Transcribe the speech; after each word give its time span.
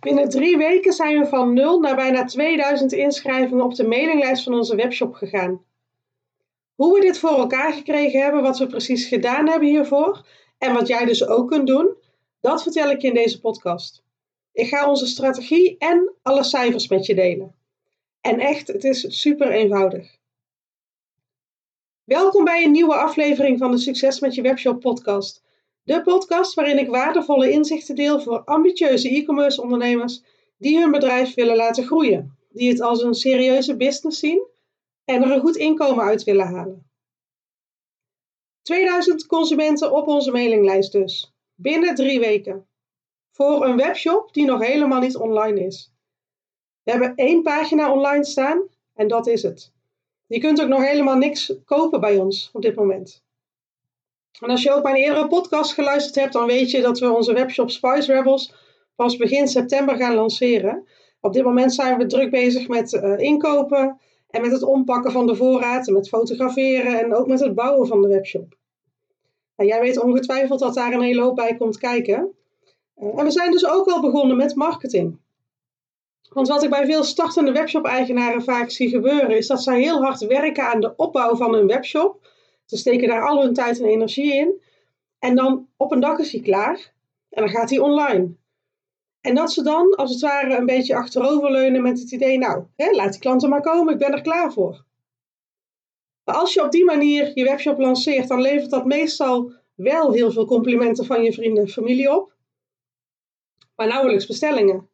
Binnen 0.00 0.28
drie 0.28 0.56
weken 0.56 0.92
zijn 0.92 1.18
we 1.18 1.26
van 1.26 1.52
0 1.52 1.80
naar 1.80 1.96
bijna 1.96 2.24
2000 2.24 2.92
inschrijvingen 2.92 3.64
op 3.64 3.74
de 3.74 3.86
mailinglijst 3.86 4.42
van 4.42 4.54
onze 4.54 4.76
webshop 4.76 5.14
gegaan. 5.14 5.64
Hoe 6.74 6.94
we 6.94 7.00
dit 7.00 7.18
voor 7.18 7.38
elkaar 7.38 7.72
gekregen 7.72 8.22
hebben, 8.22 8.42
wat 8.42 8.58
we 8.58 8.66
precies 8.66 9.06
gedaan 9.06 9.48
hebben 9.48 9.68
hiervoor 9.68 10.26
en 10.58 10.74
wat 10.74 10.86
jij 10.86 11.04
dus 11.04 11.26
ook 11.26 11.48
kunt 11.48 11.66
doen, 11.66 11.96
dat 12.40 12.62
vertel 12.62 12.90
ik 12.90 13.00
je 13.00 13.08
in 13.08 13.14
deze 13.14 13.40
podcast. 13.40 14.02
Ik 14.52 14.68
ga 14.68 14.88
onze 14.88 15.06
strategie 15.06 15.76
en 15.78 16.14
alle 16.22 16.44
cijfers 16.44 16.88
met 16.88 17.06
je 17.06 17.14
delen. 17.14 17.54
En 18.20 18.38
echt, 18.38 18.68
het 18.68 18.84
is 18.84 19.20
super 19.20 19.50
eenvoudig. 19.50 20.16
Welkom 22.04 22.44
bij 22.44 22.64
een 22.64 22.70
nieuwe 22.70 22.94
aflevering 22.94 23.58
van 23.58 23.70
de 23.70 23.78
Succes 23.78 24.20
met 24.20 24.34
je 24.34 24.42
webshop 24.42 24.80
podcast. 24.80 25.42
De 25.88 26.02
podcast 26.02 26.54
waarin 26.54 26.78
ik 26.78 26.88
waardevolle 26.88 27.50
inzichten 27.50 27.94
deel 27.94 28.20
voor 28.20 28.44
ambitieuze 28.44 29.08
e-commerce 29.08 29.62
ondernemers 29.62 30.22
die 30.58 30.80
hun 30.80 30.90
bedrijf 30.90 31.34
willen 31.34 31.56
laten 31.56 31.84
groeien, 31.84 32.38
die 32.48 32.68
het 32.68 32.80
als 32.80 33.02
een 33.02 33.14
serieuze 33.14 33.76
business 33.76 34.18
zien 34.18 34.46
en 35.04 35.22
er 35.22 35.30
een 35.30 35.40
goed 35.40 35.56
inkomen 35.56 36.04
uit 36.04 36.24
willen 36.24 36.46
halen. 36.46 36.90
2000 38.62 39.26
consumenten 39.26 39.92
op 39.92 40.06
onze 40.06 40.30
mailinglijst 40.30 40.92
dus, 40.92 41.34
binnen 41.54 41.94
drie 41.94 42.20
weken. 42.20 42.66
Voor 43.30 43.64
een 43.64 43.76
webshop 43.76 44.32
die 44.32 44.44
nog 44.44 44.66
helemaal 44.66 45.00
niet 45.00 45.16
online 45.16 45.66
is. 45.66 45.92
We 46.82 46.90
hebben 46.90 47.14
één 47.14 47.42
pagina 47.42 47.92
online 47.92 48.24
staan 48.24 48.62
en 48.94 49.08
dat 49.08 49.26
is 49.26 49.42
het. 49.42 49.72
Je 50.26 50.38
kunt 50.38 50.62
ook 50.62 50.68
nog 50.68 50.82
helemaal 50.82 51.16
niks 51.16 51.52
kopen 51.64 52.00
bij 52.00 52.18
ons 52.18 52.50
op 52.52 52.62
dit 52.62 52.74
moment. 52.74 53.26
En 54.40 54.50
als 54.50 54.62
je 54.62 54.72
ook 54.72 54.82
mijn 54.82 54.96
eerdere 54.96 55.26
podcast 55.26 55.72
geluisterd 55.72 56.14
hebt, 56.14 56.32
dan 56.32 56.46
weet 56.46 56.70
je 56.70 56.80
dat 56.80 56.98
we 56.98 57.12
onze 57.12 57.32
webshop 57.32 57.70
Spice 57.70 58.12
Rebels 58.12 58.54
pas 58.96 59.16
begin 59.16 59.48
september 59.48 59.96
gaan 59.96 60.14
lanceren. 60.14 60.86
Op 61.20 61.32
dit 61.32 61.44
moment 61.44 61.74
zijn 61.74 61.98
we 61.98 62.06
druk 62.06 62.30
bezig 62.30 62.68
met 62.68 62.92
uh, 62.92 63.18
inkopen 63.18 64.00
en 64.30 64.40
met 64.40 64.52
het 64.52 64.62
ompakken 64.62 65.12
van 65.12 65.26
de 65.26 65.34
voorraad, 65.34 65.86
met 65.86 66.08
fotograferen 66.08 66.98
en 66.98 67.14
ook 67.14 67.26
met 67.26 67.40
het 67.40 67.54
bouwen 67.54 67.86
van 67.86 68.02
de 68.02 68.08
webshop. 68.08 68.56
Nou, 69.56 69.70
jij 69.70 69.80
weet 69.80 70.02
ongetwijfeld 70.02 70.60
dat 70.60 70.74
daar 70.74 70.92
een 70.92 71.00
hele 71.00 71.22
hoop 71.22 71.36
bij 71.36 71.56
komt 71.56 71.78
kijken. 71.78 72.32
Uh, 72.96 73.18
en 73.18 73.24
we 73.24 73.30
zijn 73.30 73.50
dus 73.50 73.66
ook 73.66 73.86
al 73.86 74.00
begonnen 74.00 74.36
met 74.36 74.54
marketing. 74.54 75.18
Want 76.28 76.48
wat 76.48 76.62
ik 76.62 76.70
bij 76.70 76.86
veel 76.86 77.04
startende 77.04 77.52
webshop-eigenaren 77.52 78.42
vaak 78.42 78.70
zie 78.70 78.88
gebeuren, 78.88 79.36
is 79.36 79.46
dat 79.46 79.62
zij 79.62 79.80
heel 79.80 80.02
hard 80.02 80.26
werken 80.26 80.64
aan 80.64 80.80
de 80.80 80.96
opbouw 80.96 81.36
van 81.36 81.54
hun 81.54 81.66
webshop. 81.66 82.27
Ze 82.68 82.76
steken 82.76 83.08
daar 83.08 83.28
al 83.28 83.42
hun 83.42 83.54
tijd 83.54 83.80
en 83.80 83.86
energie 83.86 84.34
in. 84.34 84.62
En 85.18 85.34
dan 85.34 85.68
op 85.76 85.92
een 85.92 86.00
dag 86.00 86.18
is 86.18 86.32
hij 86.32 86.40
klaar 86.40 86.92
en 87.28 87.42
dan 87.42 87.50
gaat 87.50 87.70
hij 87.70 87.78
online. 87.78 88.36
En 89.20 89.34
dat 89.34 89.52
ze 89.52 89.62
dan 89.62 89.94
als 89.94 90.10
het 90.10 90.20
ware 90.20 90.56
een 90.56 90.66
beetje 90.66 90.94
achteroverleunen 90.94 91.82
met 91.82 91.98
het 91.98 92.12
idee, 92.12 92.38
nou, 92.38 92.64
hè, 92.76 92.90
laat 92.90 93.10
die 93.12 93.20
klanten 93.20 93.48
maar 93.48 93.60
komen, 93.60 93.92
ik 93.92 93.98
ben 93.98 94.12
er 94.12 94.22
klaar 94.22 94.52
voor. 94.52 94.84
Maar 96.24 96.34
als 96.34 96.54
je 96.54 96.64
op 96.64 96.70
die 96.70 96.84
manier 96.84 97.30
je 97.34 97.44
webshop 97.44 97.78
lanceert, 97.78 98.28
dan 98.28 98.40
levert 98.40 98.70
dat 98.70 98.84
meestal 98.84 99.52
wel 99.74 100.12
heel 100.12 100.32
veel 100.32 100.46
complimenten 100.46 101.04
van 101.04 101.22
je 101.22 101.32
vrienden 101.32 101.62
en 101.62 101.68
familie 101.68 102.16
op, 102.16 102.34
maar 103.76 103.86
nauwelijks 103.86 104.26
bestellingen. 104.26 104.88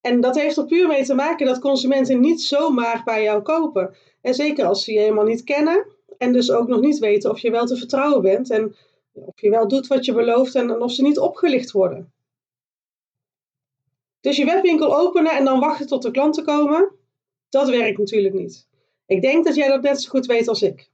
En 0.00 0.20
dat 0.20 0.34
heeft 0.34 0.56
er 0.56 0.66
puur 0.66 0.88
mee 0.88 1.04
te 1.04 1.14
maken 1.14 1.46
dat 1.46 1.58
consumenten 1.58 2.20
niet 2.20 2.42
zomaar 2.42 3.02
bij 3.04 3.22
jou 3.22 3.42
kopen. 3.42 3.96
En 4.20 4.34
zeker 4.34 4.64
als 4.64 4.84
ze 4.84 4.92
je 4.92 4.98
helemaal 4.98 5.24
niet 5.24 5.44
kennen 5.44 5.86
en 6.22 6.32
dus 6.32 6.50
ook 6.50 6.68
nog 6.68 6.80
niet 6.80 6.98
weten 6.98 7.30
of 7.30 7.38
je 7.38 7.50
wel 7.50 7.66
te 7.66 7.76
vertrouwen 7.76 8.22
bent 8.22 8.50
en 8.50 8.74
of 9.12 9.40
je 9.40 9.50
wel 9.50 9.68
doet 9.68 9.86
wat 9.86 10.04
je 10.04 10.12
belooft 10.12 10.54
en 10.54 10.82
of 10.82 10.92
ze 10.92 11.02
niet 11.02 11.18
opgelicht 11.18 11.70
worden. 11.70 12.12
Dus 14.20 14.36
je 14.36 14.44
webwinkel 14.44 14.96
openen 14.96 15.36
en 15.36 15.44
dan 15.44 15.60
wachten 15.60 15.86
tot 15.86 16.02
de 16.02 16.10
klanten 16.10 16.44
komen, 16.44 16.92
dat 17.48 17.68
werkt 17.68 17.98
natuurlijk 17.98 18.34
niet. 18.34 18.68
Ik 19.06 19.22
denk 19.22 19.44
dat 19.44 19.54
jij 19.54 19.68
dat 19.68 19.82
net 19.82 20.00
zo 20.00 20.10
goed 20.10 20.26
weet 20.26 20.48
als 20.48 20.62
ik. 20.62 20.90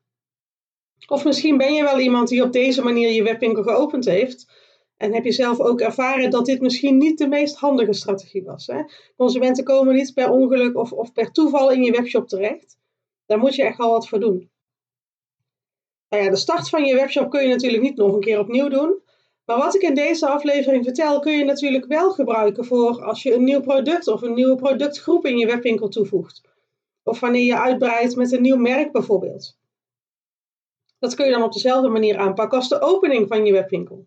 Of 1.06 1.25
misschien 1.25 1.56
ben 1.56 1.74
je 1.74 1.82
wel 1.82 1.98
iemand 1.98 2.28
die 2.28 2.42
op 2.42 2.53
deze 2.53 2.82
manier 2.82 3.10
je 3.10 3.22
webwinkel 3.22 3.62
geopend 3.62 4.04
heeft 4.04 4.47
en 4.97 5.14
heb 5.14 5.24
je 5.24 5.32
zelf 5.32 5.60
ook 5.60 5.80
ervaren 5.80 6.30
dat 6.30 6.47
dit 6.47 6.60
misschien 6.60 6.98
niet 6.98 7.19
de 7.19 7.28
meest 7.28 7.56
handige 7.56 7.92
strategie 7.92 8.44
was? 8.44 8.66
Hè? 8.66 8.82
Consumenten 9.16 9.64
komen 9.64 9.94
niet 9.94 10.14
per 10.14 10.30
ongeluk 10.30 10.76
of, 10.76 10.92
of 10.92 11.12
per 11.12 11.32
toeval 11.32 11.70
in 11.70 11.82
je 11.82 11.92
webshop 11.92 12.28
terecht. 12.28 12.78
Daar 13.26 13.38
moet 13.38 13.54
je 13.54 13.62
echt 13.62 13.78
al 13.78 13.91
wat 13.91 14.08
voor 14.08 14.20
doen. 14.20 14.50
Nou 16.08 16.22
ja, 16.24 16.30
de 16.30 16.36
start 16.36 16.69
van 16.69 16.84
je 16.84 16.94
webshop 16.94 17.30
kun 17.30 17.42
je 17.42 17.48
natuurlijk 17.48 17.82
niet 17.82 17.96
nog 17.96 18.14
een 18.14 18.20
keer 18.20 18.38
opnieuw 18.38 18.69
doen. 18.69 19.02
Maar 19.44 19.58
wat 19.58 19.74
ik 19.74 19.82
in 19.82 19.94
deze 19.94 20.28
aflevering 20.28 20.84
vertel, 20.84 21.20
kun 21.20 21.32
je 21.32 21.44
natuurlijk 21.44 21.86
wel 21.86 22.10
gebruiken 22.10 22.64
voor 22.64 23.02
als 23.04 23.22
je 23.22 23.34
een 23.34 23.44
nieuw 23.44 23.60
product 23.60 24.08
of 24.08 24.22
een 24.22 24.34
nieuwe 24.34 24.56
productgroep 24.56 25.26
in 25.26 25.38
je 25.38 25.47
webwinkel 25.47 25.88
toevoegt. 25.88 26.41
Of 27.02 27.20
wanneer 27.20 27.44
je 27.44 27.58
uitbreidt 27.58 28.16
met 28.16 28.32
een 28.32 28.42
nieuw 28.42 28.56
merk 28.56 28.92
bijvoorbeeld. 28.92 29.56
Dat 30.98 31.14
kun 31.14 31.24
je 31.24 31.32
dan 31.32 31.42
op 31.42 31.52
dezelfde 31.52 31.88
manier 31.88 32.18
aanpakken 32.18 32.58
als 32.58 32.68
de 32.68 32.80
opening 32.80 33.28
van 33.28 33.44
je 33.44 33.52
webwinkel. 33.52 34.06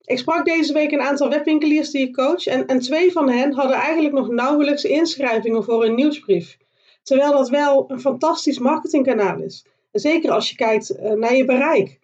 Ik 0.00 0.18
sprak 0.18 0.44
deze 0.44 0.72
week 0.72 0.90
een 0.90 1.00
aantal 1.00 1.28
webwinkeliers 1.28 1.90
die 1.90 2.06
ik 2.06 2.14
coach 2.14 2.46
en, 2.46 2.66
en 2.66 2.80
twee 2.80 3.12
van 3.12 3.30
hen 3.30 3.52
hadden 3.52 3.76
eigenlijk 3.76 4.14
nog 4.14 4.28
nauwelijks 4.28 4.84
inschrijvingen 4.84 5.64
voor 5.64 5.84
een 5.84 5.94
nieuwsbrief. 5.94 6.58
Terwijl 7.02 7.32
dat 7.32 7.48
wel 7.48 7.90
een 7.90 8.00
fantastisch 8.00 8.58
marketingkanaal 8.58 9.40
is. 9.40 9.64
Zeker 9.90 10.30
als 10.30 10.50
je 10.50 10.56
kijkt 10.56 10.90
eh, 10.90 11.12
naar 11.12 11.34
je 11.34 11.44
bereik. 11.44 11.98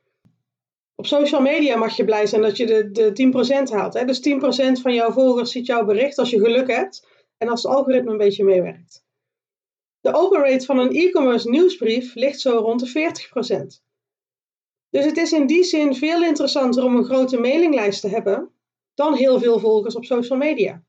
Op 0.95 1.07
social 1.07 1.41
media 1.41 1.77
mag 1.77 1.97
je 1.97 2.05
blij 2.05 2.27
zijn 2.27 2.43
dat 2.43 2.57
je 2.57 2.67
de, 2.67 2.91
de 2.91 3.67
10% 3.69 3.73
haalt. 3.73 3.95
Hè? 3.95 4.05
Dus 4.05 4.29
10% 4.29 4.81
van 4.83 4.95
jouw 4.95 5.11
volgers 5.11 5.51
ziet 5.51 5.67
jouw 5.67 5.85
bericht 5.85 6.19
als 6.19 6.31
je 6.31 6.39
geluk 6.39 6.71
hebt 6.71 7.07
en 7.39 7.49
als 7.49 7.63
het 7.63 7.73
algoritme 7.73 8.11
een 8.11 8.17
beetje 8.17 8.45
meewerkt. 8.45 9.05
De 10.01 10.15
open 10.15 10.41
rate 10.41 10.65
van 10.65 10.79
een 10.79 10.95
e-commerce 10.95 11.49
nieuwsbrief 11.49 12.15
ligt 12.15 12.41
zo 12.41 12.59
rond 12.59 12.81
de 12.81 13.13
40%. 13.79 13.83
Dus 14.91 15.05
het 15.05 15.17
is 15.17 15.33
in 15.33 15.47
die 15.47 15.65
zin 15.65 15.95
veel 15.95 16.23
interessanter 16.23 16.85
om 16.85 16.97
een 16.97 17.05
grote 17.05 17.39
mailinglijst 17.39 18.01
te 18.01 18.09
hebben 18.09 18.51
dan 18.95 19.15
heel 19.15 19.39
veel 19.39 19.59
volgers 19.59 19.97
op 19.97 20.05
social 20.05 20.39
media. 20.39 20.83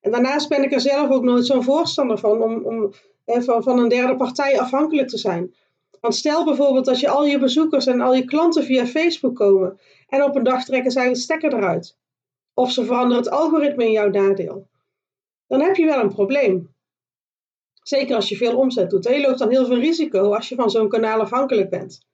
En 0.00 0.10
daarnaast 0.10 0.48
ben 0.48 0.62
ik 0.62 0.72
er 0.72 0.80
zelf 0.80 1.10
ook 1.10 1.22
nooit 1.22 1.46
zo'n 1.46 1.62
voorstander 1.62 2.18
van 2.18 2.42
om, 2.42 2.64
om 2.64 2.92
van, 3.24 3.62
van 3.62 3.78
een 3.78 3.88
derde 3.88 4.16
partij 4.16 4.60
afhankelijk 4.60 5.08
te 5.08 5.18
zijn. 5.18 5.54
Want 6.02 6.14
stel 6.14 6.44
bijvoorbeeld 6.44 6.84
dat 6.84 7.00
je 7.00 7.08
al 7.08 7.24
je 7.24 7.38
bezoekers 7.38 7.86
en 7.86 8.00
al 8.00 8.14
je 8.14 8.24
klanten 8.24 8.64
via 8.64 8.86
Facebook 8.86 9.34
komen 9.34 9.80
en 10.06 10.22
op 10.22 10.36
een 10.36 10.42
dag 10.42 10.64
trekken 10.64 10.90
zij 10.90 11.06
een 11.06 11.16
stekker 11.16 11.54
eruit. 11.54 11.98
Of 12.54 12.72
ze 12.72 12.84
veranderen 12.84 13.22
het 13.22 13.32
algoritme 13.32 13.84
in 13.84 13.92
jouw 13.92 14.08
nadeel. 14.08 14.68
Dan 15.46 15.60
heb 15.60 15.76
je 15.76 15.84
wel 15.84 16.00
een 16.00 16.14
probleem. 16.14 16.74
Zeker 17.82 18.14
als 18.14 18.28
je 18.28 18.36
veel 18.36 18.56
omzet 18.56 18.90
doet. 18.90 19.04
Je 19.04 19.20
loopt 19.20 19.38
dan 19.38 19.50
heel 19.50 19.66
veel 19.66 19.78
risico 19.78 20.34
als 20.34 20.48
je 20.48 20.54
van 20.54 20.70
zo'n 20.70 20.88
kanaal 20.88 21.20
afhankelijk 21.20 21.70
bent. 21.70 22.06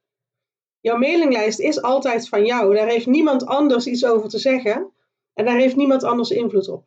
Jouw 0.81 0.97
mailinglijst 0.97 1.59
is 1.59 1.83
altijd 1.83 2.29
van 2.29 2.45
jou. 2.45 2.75
Daar 2.75 2.89
heeft 2.89 3.07
niemand 3.07 3.47
anders 3.47 3.87
iets 3.87 4.05
over 4.05 4.29
te 4.29 4.39
zeggen. 4.39 4.93
En 5.35 5.45
daar 5.45 5.59
heeft 5.59 5.77
niemand 5.77 6.05
anders 6.05 6.31
invloed 6.31 6.69
op. 6.69 6.85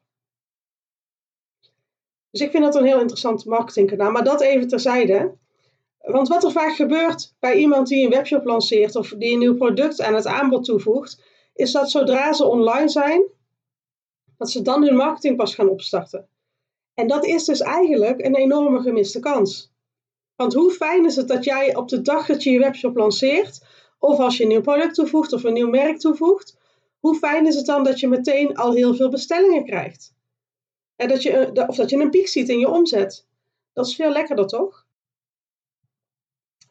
Dus 2.31 2.41
ik 2.41 2.51
vind 2.51 2.63
dat 2.63 2.75
een 2.75 2.85
heel 2.85 2.99
interessant 2.99 3.45
marketingkanaal. 3.45 4.11
Maar 4.11 4.23
dat 4.23 4.41
even 4.41 4.67
terzijde. 4.67 5.39
Want 6.01 6.27
wat 6.27 6.43
er 6.43 6.51
vaak 6.51 6.75
gebeurt 6.75 7.35
bij 7.39 7.55
iemand 7.55 7.87
die 7.87 8.03
een 8.03 8.09
webshop 8.11 8.45
lanceert 8.45 8.95
of 8.95 9.13
die 9.17 9.33
een 9.33 9.39
nieuw 9.39 9.55
product 9.55 10.01
aan 10.01 10.13
het 10.13 10.25
aanbod 10.25 10.65
toevoegt, 10.65 11.21
is 11.53 11.71
dat 11.71 11.91
zodra 11.91 12.33
ze 12.33 12.45
online 12.45 12.89
zijn, 12.89 13.23
dat 14.37 14.51
ze 14.51 14.61
dan 14.61 14.83
hun 14.83 14.95
marketing 14.95 15.35
pas 15.35 15.55
gaan 15.55 15.69
opstarten. 15.69 16.27
En 16.93 17.07
dat 17.07 17.25
is 17.25 17.45
dus 17.45 17.61
eigenlijk 17.61 18.25
een 18.25 18.35
enorme 18.35 18.81
gemiste 18.81 19.19
kans. 19.19 19.71
Want 20.35 20.53
hoe 20.53 20.71
fijn 20.71 21.05
is 21.05 21.15
het 21.15 21.27
dat 21.27 21.43
jij 21.43 21.75
op 21.75 21.87
de 21.89 22.01
dag 22.01 22.25
dat 22.25 22.43
je 22.43 22.51
je 22.51 22.59
webshop 22.59 22.95
lanceert, 22.95 23.65
of 23.99 24.19
als 24.19 24.37
je 24.37 24.43
een 24.43 24.49
nieuw 24.49 24.61
product 24.61 24.95
toevoegt 24.95 25.33
of 25.33 25.43
een 25.43 25.53
nieuw 25.53 25.69
merk 25.69 25.99
toevoegt, 25.99 26.57
hoe 26.99 27.15
fijn 27.15 27.47
is 27.47 27.55
het 27.55 27.65
dan 27.65 27.83
dat 27.83 27.99
je 27.99 28.07
meteen 28.07 28.55
al 28.55 28.73
heel 28.73 28.95
veel 28.95 29.09
bestellingen 29.09 29.65
krijgt? 29.65 30.13
En 30.95 31.07
dat 31.07 31.23
je, 31.23 31.31
eh, 31.31 31.67
of 31.69 31.75
dat 31.75 31.89
je 31.89 31.97
een 31.97 32.09
piek 32.09 32.27
ziet 32.27 32.49
in 32.49 32.59
je 32.59 32.69
omzet. 32.69 33.27
Dat 33.73 33.87
is 33.87 33.95
veel 33.95 34.11
lekkerder, 34.11 34.47
toch? 34.47 34.80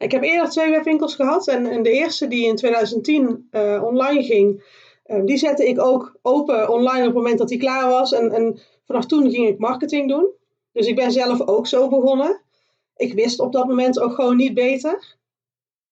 Ik 0.01 0.11
heb 0.11 0.23
eerder 0.23 0.49
twee 0.49 0.69
webwinkels 0.69 1.15
gehad 1.15 1.47
en, 1.47 1.65
en 1.65 1.83
de 1.83 1.91
eerste 1.91 2.27
die 2.27 2.45
in 2.45 2.55
2010 2.55 3.47
uh, 3.51 3.83
online 3.83 4.23
ging, 4.23 4.63
uh, 5.05 5.25
die 5.25 5.37
zette 5.37 5.67
ik 5.67 5.81
ook 5.81 6.19
open 6.21 6.69
online 6.69 6.99
op 6.99 7.05
het 7.05 7.13
moment 7.13 7.37
dat 7.37 7.47
die 7.47 7.59
klaar 7.59 7.89
was. 7.89 8.11
En, 8.11 8.31
en 8.31 8.59
vanaf 8.85 9.05
toen 9.05 9.31
ging 9.31 9.47
ik 9.47 9.57
marketing 9.57 10.09
doen. 10.09 10.29
Dus 10.71 10.87
ik 10.87 10.95
ben 10.95 11.11
zelf 11.11 11.41
ook 11.41 11.67
zo 11.67 11.87
begonnen. 11.87 12.41
Ik 12.95 13.13
wist 13.13 13.39
op 13.39 13.51
dat 13.51 13.67
moment 13.67 13.99
ook 13.99 14.13
gewoon 14.13 14.35
niet 14.35 14.53
beter. 14.53 15.17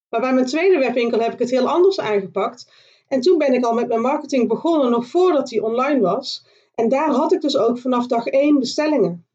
Maar 0.10 0.22
bij 0.22 0.34
mijn 0.34 0.46
tweede 0.46 0.78
webwinkel 0.78 1.20
heb 1.20 1.34
ik 1.34 1.40
het 1.40 1.50
heel 1.50 1.68
anders 1.68 2.00
aangepakt. 2.00 2.72
En 3.08 3.22
toen 3.22 3.38
ben 3.38 3.54
ik 3.54 3.66
al 3.66 3.74
met 3.74 3.88
mijn 3.88 4.02
marketing 4.02 4.48
begonnen, 4.48 4.92
nog 4.92 5.08
voordat 5.08 5.48
die 5.48 5.64
online 5.64 6.00
was. 6.00 6.46
En 6.76 6.90
daar 6.90 7.10
had 7.10 7.34
ik 7.34 7.42
dus 7.42 7.58
ook 7.58 7.78
vanaf 7.78 8.08
dag 8.08 8.26
één 8.26 8.60
bestellingen. 8.60 9.29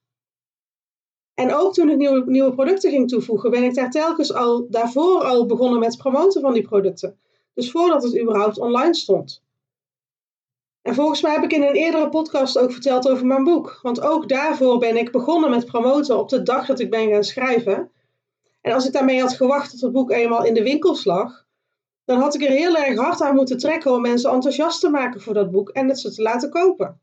En 1.34 1.54
ook 1.54 1.74
toen 1.74 1.90
ik 1.90 1.96
nieuwe, 1.96 2.22
nieuwe 2.26 2.54
producten 2.54 2.90
ging 2.90 3.08
toevoegen, 3.08 3.50
ben 3.50 3.62
ik 3.62 3.74
daar 3.74 3.90
telkens 3.90 4.32
al 4.32 4.66
daarvoor 4.70 5.22
al 5.22 5.46
begonnen 5.46 5.80
met 5.80 5.96
promoten 5.96 6.40
van 6.40 6.52
die 6.52 6.62
producten. 6.62 7.18
Dus 7.54 7.70
voordat 7.70 8.02
het 8.02 8.20
überhaupt 8.20 8.58
online 8.58 8.94
stond. 8.94 9.42
En 10.82 10.94
volgens 10.94 11.20
mij 11.20 11.32
heb 11.32 11.44
ik 11.44 11.52
in 11.52 11.62
een 11.62 11.74
eerdere 11.74 12.08
podcast 12.08 12.58
ook 12.58 12.72
verteld 12.72 13.08
over 13.08 13.26
mijn 13.26 13.44
boek. 13.44 13.78
Want 13.82 14.00
ook 14.00 14.28
daarvoor 14.28 14.78
ben 14.78 14.96
ik 14.96 15.12
begonnen 15.12 15.50
met 15.50 15.66
promoten 15.66 16.18
op 16.18 16.28
de 16.28 16.42
dag 16.42 16.66
dat 16.66 16.80
ik 16.80 16.90
ben 16.90 17.10
gaan 17.10 17.24
schrijven. 17.24 17.90
En 18.60 18.72
als 18.72 18.86
ik 18.86 18.92
daarmee 18.92 19.20
had 19.20 19.36
gewacht 19.36 19.70
tot 19.70 19.80
het 19.80 19.92
boek 19.92 20.10
eenmaal 20.10 20.44
in 20.44 20.54
de 20.54 20.62
winkels 20.62 21.04
lag, 21.04 21.44
dan 22.04 22.20
had 22.20 22.34
ik 22.34 22.42
er 22.42 22.50
heel 22.50 22.76
erg 22.76 22.98
hard 22.98 23.20
aan 23.20 23.34
moeten 23.34 23.58
trekken 23.58 23.92
om 23.92 24.00
mensen 24.00 24.30
enthousiast 24.30 24.80
te 24.80 24.90
maken 24.90 25.20
voor 25.20 25.34
dat 25.34 25.50
boek 25.50 25.68
en 25.68 25.88
het 25.88 26.00
ze 26.00 26.14
te 26.14 26.22
laten 26.22 26.50
kopen. 26.50 27.00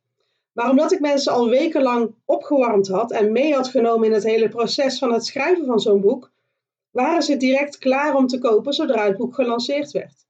Maar 0.53 0.69
omdat 0.69 0.91
ik 0.91 0.99
mensen 0.99 1.33
al 1.33 1.49
wekenlang 1.49 2.15
opgewarmd 2.25 2.87
had 2.87 3.11
en 3.11 3.31
mee 3.31 3.53
had 3.53 3.67
genomen 3.67 4.07
in 4.07 4.13
het 4.13 4.23
hele 4.23 4.49
proces 4.49 4.99
van 4.99 5.13
het 5.13 5.25
schrijven 5.25 5.65
van 5.65 5.79
zo'n 5.79 6.01
boek, 6.01 6.31
waren 6.91 7.21
ze 7.21 7.37
direct 7.37 7.77
klaar 7.77 8.15
om 8.15 8.27
te 8.27 8.39
kopen 8.39 8.73
zodra 8.73 9.05
het 9.05 9.17
boek 9.17 9.35
gelanceerd 9.35 9.91
werd. 9.91 10.25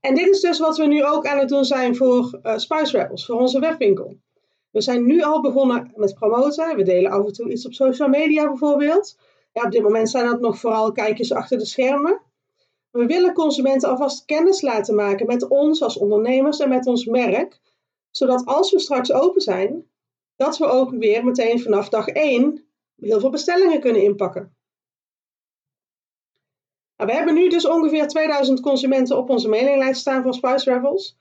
En 0.00 0.14
dit 0.14 0.28
is 0.28 0.40
dus 0.40 0.58
wat 0.58 0.76
we 0.76 0.86
nu 0.86 1.04
ook 1.04 1.26
aan 1.26 1.38
het 1.38 1.48
doen 1.48 1.64
zijn 1.64 1.96
voor 1.96 2.40
uh, 2.42 2.56
Spice 2.56 2.98
Rebels, 2.98 3.26
voor 3.26 3.40
onze 3.40 3.60
webwinkel. 3.60 4.16
We 4.70 4.80
zijn 4.80 5.06
nu 5.06 5.22
al 5.22 5.40
begonnen 5.40 5.92
met 5.94 6.14
promoten. 6.14 6.76
We 6.76 6.82
delen 6.82 7.10
af 7.10 7.26
en 7.26 7.32
toe 7.32 7.50
iets 7.50 7.66
op 7.66 7.72
social 7.72 8.08
media 8.08 8.46
bijvoorbeeld. 8.46 9.18
Ja, 9.52 9.62
op 9.62 9.70
dit 9.70 9.82
moment 9.82 10.10
zijn 10.10 10.26
dat 10.26 10.40
nog 10.40 10.58
vooral 10.58 10.92
kijkjes 10.92 11.32
achter 11.32 11.58
de 11.58 11.64
schermen. 11.66 12.20
We 12.90 13.06
willen 13.06 13.32
consumenten 13.32 13.88
alvast 13.88 14.24
kennis 14.24 14.60
laten 14.60 14.94
maken 14.94 15.26
met 15.26 15.48
ons 15.48 15.82
als 15.82 15.98
ondernemers 15.98 16.58
en 16.58 16.68
met 16.68 16.86
ons 16.86 17.04
merk, 17.04 17.60
zodat 18.18 18.46
als 18.46 18.70
we 18.72 18.78
straks 18.78 19.12
open 19.12 19.40
zijn, 19.40 19.86
dat 20.36 20.58
we 20.58 20.66
ook 20.66 20.90
weer 20.90 21.24
meteen 21.24 21.60
vanaf 21.60 21.88
dag 21.88 22.08
1 22.08 22.64
heel 22.96 23.20
veel 23.20 23.30
bestellingen 23.30 23.80
kunnen 23.80 24.02
inpakken. 24.02 24.56
Nou, 26.96 27.10
we 27.10 27.16
hebben 27.16 27.34
nu 27.34 27.48
dus 27.48 27.66
ongeveer 27.66 28.08
2000 28.08 28.60
consumenten 28.60 29.16
op 29.16 29.30
onze 29.30 29.48
mailinglijst 29.48 30.00
staan 30.00 30.22
voor 30.22 30.34
Spice 30.34 30.72
Rebels. 30.72 31.16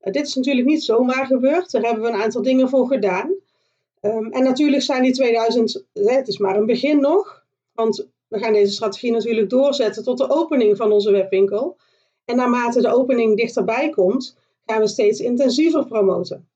Uh, 0.00 0.12
dit 0.12 0.26
is 0.26 0.34
natuurlijk 0.34 0.66
niet 0.66 0.84
zomaar 0.84 1.26
gebeurd, 1.26 1.70
daar 1.70 1.82
hebben 1.82 2.02
we 2.02 2.08
een 2.08 2.22
aantal 2.22 2.42
dingen 2.42 2.68
voor 2.68 2.86
gedaan. 2.86 3.34
Um, 4.00 4.32
en 4.32 4.42
natuurlijk 4.42 4.82
zijn 4.82 5.02
die 5.02 5.12
2000, 5.12 5.84
het 5.92 6.28
is 6.28 6.38
maar 6.38 6.56
een 6.56 6.66
begin 6.66 7.00
nog, 7.00 7.44
want 7.72 8.08
we 8.28 8.38
gaan 8.38 8.52
deze 8.52 8.72
strategie 8.72 9.12
natuurlijk 9.12 9.50
doorzetten 9.50 10.02
tot 10.02 10.18
de 10.18 10.30
opening 10.30 10.76
van 10.76 10.92
onze 10.92 11.10
webwinkel. 11.10 11.76
En 12.24 12.36
naarmate 12.36 12.80
de 12.80 12.94
opening 12.94 13.36
dichterbij 13.36 13.90
komt, 13.90 14.36
gaan 14.64 14.80
we 14.80 14.88
steeds 14.88 15.20
intensiever 15.20 15.86
promoten. 15.86 16.48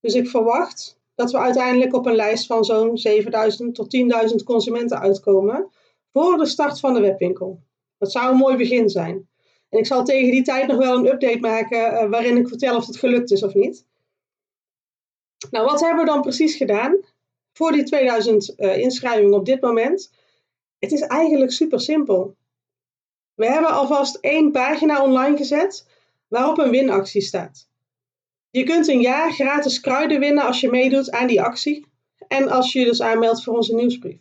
Dus 0.00 0.14
ik 0.14 0.28
verwacht 0.28 0.98
dat 1.14 1.30
we 1.30 1.38
uiteindelijk 1.38 1.94
op 1.94 2.06
een 2.06 2.14
lijst 2.14 2.46
van 2.46 2.64
zo'n 2.64 2.98
7000 2.98 3.74
tot 3.74 3.96
10.000 4.30 4.36
consumenten 4.44 5.00
uitkomen 5.00 5.70
voor 6.12 6.36
de 6.36 6.46
start 6.46 6.80
van 6.80 6.94
de 6.94 7.00
webwinkel. 7.00 7.60
Dat 7.98 8.12
zou 8.12 8.30
een 8.30 8.36
mooi 8.36 8.56
begin 8.56 8.88
zijn. 8.88 9.28
En 9.68 9.78
ik 9.78 9.86
zal 9.86 10.04
tegen 10.04 10.30
die 10.30 10.42
tijd 10.42 10.66
nog 10.66 10.76
wel 10.76 10.96
een 10.96 11.06
update 11.12 11.38
maken 11.38 11.92
uh, 11.92 12.10
waarin 12.10 12.36
ik 12.36 12.48
vertel 12.48 12.76
of 12.76 12.86
het 12.86 12.96
gelukt 12.96 13.30
is 13.30 13.42
of 13.42 13.54
niet. 13.54 13.86
Nou, 15.50 15.64
wat 15.64 15.80
hebben 15.80 16.04
we 16.04 16.10
dan 16.10 16.20
precies 16.20 16.56
gedaan 16.56 16.98
voor 17.52 17.72
die 17.72 17.82
2000 17.82 18.54
uh, 18.56 18.78
inschrijvingen 18.78 19.34
op 19.34 19.44
dit 19.46 19.60
moment? 19.60 20.12
Het 20.78 20.92
is 20.92 21.00
eigenlijk 21.00 21.52
super 21.52 21.80
simpel. 21.80 22.36
We 23.34 23.46
hebben 23.46 23.70
alvast 23.70 24.16
één 24.16 24.50
pagina 24.50 25.02
online 25.02 25.36
gezet 25.36 25.86
waarop 26.30 26.58
een 26.58 26.70
winactie 26.70 27.20
staat. 27.20 27.68
Je 28.50 28.64
kunt 28.64 28.88
een 28.88 29.00
jaar 29.00 29.32
gratis 29.32 29.80
kruiden 29.80 30.20
winnen 30.20 30.44
als 30.44 30.60
je 30.60 30.70
meedoet 30.70 31.10
aan 31.10 31.26
die 31.26 31.42
actie 31.42 31.86
en 32.28 32.48
als 32.48 32.72
je 32.72 32.78
je 32.78 32.84
dus 32.84 33.02
aanmeldt 33.02 33.44
voor 33.44 33.54
onze 33.54 33.74
nieuwsbrief. 33.74 34.20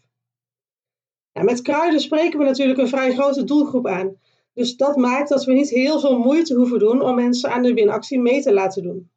Ja, 1.31 1.43
met 1.43 1.61
kruiden 1.61 1.99
spreken 1.99 2.39
we 2.39 2.45
natuurlijk 2.45 2.79
een 2.79 2.87
vrij 2.87 3.13
grote 3.13 3.43
doelgroep 3.43 3.87
aan. 3.87 4.17
Dus 4.53 4.75
dat 4.75 4.95
maakt 4.95 5.29
dat 5.29 5.45
we 5.45 5.53
niet 5.53 5.69
heel 5.69 5.99
veel 5.99 6.17
moeite 6.17 6.55
hoeven 6.55 6.79
doen 6.79 7.01
om 7.01 7.15
mensen 7.15 7.51
aan 7.51 7.63
de 7.63 7.73
winactie 7.73 8.19
mee 8.19 8.41
te 8.41 8.53
laten 8.53 8.83
doen. 8.83 9.09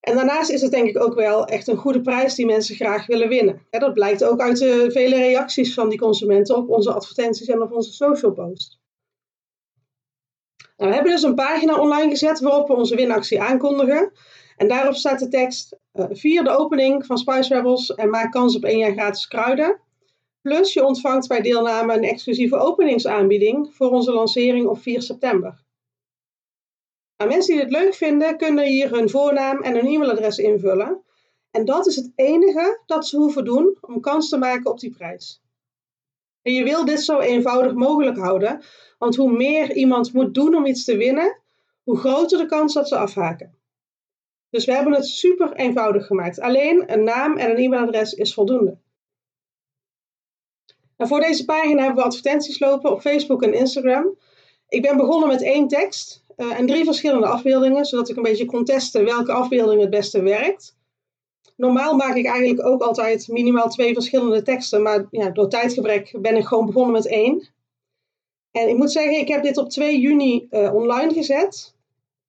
En 0.00 0.14
daarnaast 0.14 0.50
is 0.50 0.62
het 0.62 0.70
denk 0.70 0.88
ik 0.88 1.02
ook 1.02 1.14
wel 1.14 1.46
echt 1.46 1.68
een 1.68 1.76
goede 1.76 2.00
prijs 2.00 2.34
die 2.34 2.46
mensen 2.46 2.74
graag 2.74 3.06
willen 3.06 3.28
winnen. 3.28 3.66
dat 3.70 3.94
blijkt 3.94 4.24
ook 4.24 4.40
uit 4.40 4.58
de 4.58 4.90
vele 4.90 5.16
reacties 5.16 5.74
van 5.74 5.88
die 5.88 5.98
consumenten 5.98 6.56
op 6.56 6.68
onze 6.68 6.92
advertenties 6.92 7.48
en 7.48 7.62
op 7.62 7.72
onze 7.72 7.92
social 7.92 8.32
posts. 8.32 8.82
Nou, 10.76 10.90
we 10.90 10.94
hebben 10.94 11.12
dus 11.12 11.22
een 11.22 11.34
pagina 11.34 11.80
online 11.80 12.10
gezet 12.10 12.40
waarop 12.40 12.68
we 12.68 12.74
onze 12.74 12.96
winactie 12.96 13.40
aankondigen. 13.40 14.12
En 14.56 14.68
daarop 14.68 14.94
staat 14.94 15.18
de 15.18 15.28
tekst: 15.28 15.76
uh, 15.92 16.04
Vier 16.10 16.44
de 16.44 16.50
opening 16.50 17.06
van 17.06 17.18
Spice 17.18 17.54
Rebels 17.54 17.94
en 17.94 18.10
maak 18.10 18.32
kans 18.32 18.56
op 18.56 18.64
één 18.64 18.78
jaar 18.78 18.92
gratis 18.92 19.28
kruiden. 19.28 19.80
Plus 20.42 20.72
je 20.72 20.84
ontvangt 20.84 21.28
bij 21.28 21.40
deelname 21.40 21.94
een 21.94 22.02
exclusieve 22.02 22.56
openingsaanbieding 22.56 23.74
voor 23.74 23.90
onze 23.90 24.12
lancering 24.12 24.66
op 24.66 24.78
4 24.78 25.02
september. 25.02 25.62
Nou, 27.16 27.30
mensen 27.30 27.54
die 27.54 27.62
het 27.62 27.72
leuk 27.72 27.94
vinden, 27.94 28.36
kunnen 28.36 28.64
hier 28.64 28.90
hun 28.90 29.10
voornaam 29.10 29.62
en 29.62 29.74
hun 29.74 29.86
e-mailadres 29.86 30.38
invullen. 30.38 31.02
En 31.50 31.64
dat 31.64 31.86
is 31.86 31.96
het 31.96 32.12
enige 32.14 32.82
dat 32.86 33.06
ze 33.06 33.16
hoeven 33.16 33.44
doen 33.44 33.78
om 33.80 34.00
kans 34.00 34.28
te 34.28 34.38
maken 34.38 34.70
op 34.70 34.80
die 34.80 34.90
prijs. 34.90 35.42
En 36.42 36.52
je 36.52 36.64
wil 36.64 36.84
dit 36.84 37.02
zo 37.02 37.18
eenvoudig 37.18 37.74
mogelijk 37.74 38.16
houden, 38.18 38.62
want 39.04 39.16
hoe 39.16 39.32
meer 39.32 39.72
iemand 39.72 40.12
moet 40.12 40.34
doen 40.34 40.54
om 40.54 40.66
iets 40.66 40.84
te 40.84 40.96
winnen, 40.96 41.40
hoe 41.82 41.96
groter 41.96 42.38
de 42.38 42.46
kans 42.46 42.74
dat 42.74 42.88
ze 42.88 42.96
afhaken. 42.96 43.54
Dus 44.50 44.64
we 44.64 44.72
hebben 44.72 44.92
het 44.92 45.06
super 45.06 45.52
eenvoudig 45.52 46.06
gemaakt. 46.06 46.40
Alleen 46.40 46.92
een 46.92 47.04
naam 47.04 47.36
en 47.36 47.50
een 47.50 47.56
e-mailadres 47.56 48.12
is 48.12 48.34
voldoende. 48.34 48.78
En 50.96 51.08
voor 51.08 51.20
deze 51.20 51.44
pagina 51.44 51.82
hebben 51.82 52.02
we 52.02 52.08
advertenties 52.08 52.58
lopen 52.58 52.90
op 52.90 53.00
Facebook 53.00 53.42
en 53.42 53.54
Instagram. 53.54 54.18
Ik 54.68 54.82
ben 54.82 54.96
begonnen 54.96 55.28
met 55.28 55.42
één 55.42 55.68
tekst 55.68 56.24
uh, 56.36 56.58
en 56.58 56.66
drie 56.66 56.84
verschillende 56.84 57.26
afbeeldingen, 57.26 57.84
zodat 57.84 58.08
ik 58.08 58.16
een 58.16 58.22
beetje 58.22 58.44
kon 58.44 58.64
testen 58.64 59.04
welke 59.04 59.32
afbeelding 59.32 59.80
het 59.80 59.90
beste 59.90 60.22
werkt. 60.22 60.76
Normaal 61.56 61.96
maak 61.96 62.14
ik 62.14 62.26
eigenlijk 62.26 62.66
ook 62.66 62.82
altijd 62.82 63.28
minimaal 63.28 63.68
twee 63.68 63.94
verschillende 63.94 64.42
teksten, 64.42 64.82
maar 64.82 65.06
ja, 65.10 65.30
door 65.30 65.48
tijdgebrek 65.48 66.16
ben 66.20 66.36
ik 66.36 66.44
gewoon 66.44 66.66
begonnen 66.66 66.92
met 66.92 67.06
één. 67.06 67.53
En 68.54 68.68
ik 68.68 68.76
moet 68.76 68.92
zeggen, 68.92 69.18
ik 69.18 69.28
heb 69.28 69.42
dit 69.42 69.56
op 69.56 69.70
2 69.70 70.00
juni 70.00 70.48
uh, 70.50 70.74
online 70.74 71.12
gezet. 71.12 71.74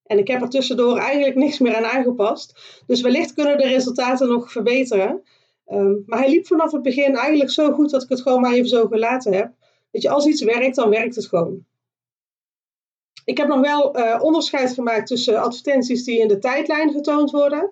En 0.06 0.18
ik 0.18 0.28
heb 0.28 0.42
er 0.42 0.50
tussendoor 0.50 0.98
eigenlijk 0.98 1.36
niks 1.36 1.60
meer 1.60 1.76
aan 1.76 1.86
aangepast. 1.86 2.82
Dus 2.88 3.02
wellicht 3.02 3.34
kunnen 3.34 3.58
de 3.58 3.68
resultaten 3.68 4.28
nog 4.28 4.52
verbeteren. 4.52 5.24
Um, 5.68 6.04
maar 6.06 6.20
hij 6.20 6.30
liep 6.30 6.48
vanaf 6.48 6.72
het 6.72 6.82
begin 6.82 7.16
eigenlijk 7.16 7.52
zo 7.52 7.72
goed 7.72 7.90
dat 7.90 8.04
ik 8.04 8.10
het 8.10 8.22
gewoon 8.22 8.42
maar 8.42 8.54
even 8.54 8.70
zo 8.70 8.88
gelaten 8.88 9.34
heb. 9.34 9.52
Weet 9.92 10.02
je, 10.02 10.10
als 10.10 10.26
iets 10.26 10.42
werkt, 10.42 10.76
dan 10.76 10.90
werkt 10.90 11.16
het 11.16 11.28
gewoon. 11.28 11.66
Ik 13.26 13.38
heb 13.38 13.48
nog 13.48 13.60
wel 13.60 13.98
uh, 13.98 14.20
onderscheid 14.22 14.74
gemaakt 14.74 15.08
tussen 15.08 15.42
advertenties 15.42 16.04
die 16.04 16.20
in 16.20 16.28
de 16.28 16.40
tijdlijn 16.40 16.92
getoond 16.92 17.32
worden 17.32 17.72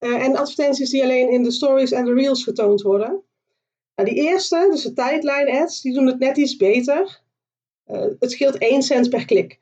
uh, 0.00 0.24
en 0.24 0.36
advertenties 0.36 0.90
die 0.90 1.02
alleen 1.02 1.30
in 1.30 1.42
de 1.42 1.50
stories 1.50 1.92
en 1.92 2.04
de 2.04 2.14
reels 2.14 2.44
getoond 2.44 2.82
worden. 2.82 3.22
Nou, 3.94 4.08
die 4.08 4.18
eerste, 4.18 4.68
dus 4.70 4.82
de 4.82 4.92
tijdlijn 4.92 5.50
ads, 5.50 5.80
die 5.80 5.94
doen 5.94 6.06
het 6.06 6.18
net 6.18 6.36
iets 6.36 6.56
beter. 6.56 7.21
Uh, 7.92 8.06
het 8.18 8.30
scheelt 8.30 8.58
1 8.58 8.82
cent 8.82 9.08
per 9.08 9.24
klik. 9.24 9.58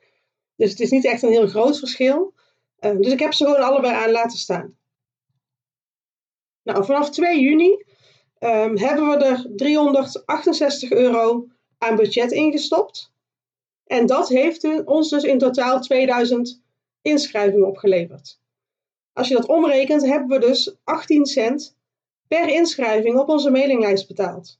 Dus 0.55 0.69
het 0.69 0.79
is 0.79 0.89
niet 0.89 1.05
echt 1.05 1.21
een 1.21 1.31
heel 1.31 1.47
groot 1.47 1.79
verschil. 1.79 2.33
dus 2.79 3.11
ik 3.11 3.19
heb 3.19 3.33
ze 3.33 3.45
gewoon 3.45 3.61
allebei 3.61 3.93
aan 3.93 4.11
laten 4.11 4.37
staan. 4.37 4.77
Nou, 6.63 6.85
vanaf 6.85 7.09
2 7.09 7.39
juni 7.41 7.83
um, 8.39 8.77
hebben 8.77 9.09
we 9.09 9.25
er 9.25 9.47
368 9.55 10.91
euro 10.91 11.47
aan 11.77 11.95
budget 11.95 12.31
ingestopt. 12.31 13.11
En 13.85 14.05
dat 14.05 14.29
heeft 14.29 14.85
ons 14.85 15.09
dus 15.09 15.23
in 15.23 15.37
totaal 15.37 15.81
2000 15.81 16.63
inschrijvingen 17.01 17.67
opgeleverd. 17.67 18.39
Als 19.13 19.27
je 19.27 19.35
dat 19.35 19.47
omrekent, 19.47 20.05
hebben 20.05 20.39
we 20.39 20.45
dus 20.45 20.75
18 20.83 21.25
cent 21.25 21.77
per 22.27 22.47
inschrijving 22.47 23.17
op 23.17 23.29
onze 23.29 23.49
mailinglijst 23.49 24.07
betaald. 24.07 24.59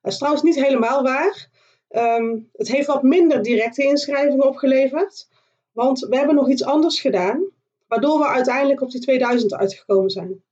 Dat 0.00 0.12
is 0.12 0.18
trouwens 0.18 0.44
niet 0.44 0.64
helemaal 0.64 1.02
waar. 1.02 1.48
Um, 1.90 2.48
het 2.52 2.68
heeft 2.68 2.86
wat 2.86 3.02
minder 3.02 3.42
directe 3.42 3.82
inschrijvingen 3.82 4.46
opgeleverd. 4.46 5.28
Want 5.72 6.00
we 6.00 6.16
hebben 6.16 6.34
nog 6.34 6.48
iets 6.48 6.64
anders 6.64 7.00
gedaan, 7.00 7.44
waardoor 7.86 8.18
we 8.18 8.26
uiteindelijk 8.26 8.80
op 8.80 8.90
die 8.90 9.00
2000 9.00 9.54
uitgekomen 9.54 10.10
zijn. 10.10 10.42